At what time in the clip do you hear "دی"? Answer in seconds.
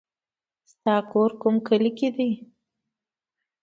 2.15-2.29